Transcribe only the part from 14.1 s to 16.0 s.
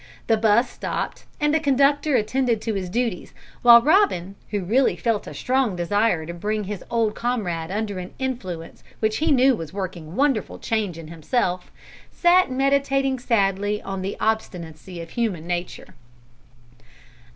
obstinacy of human nature.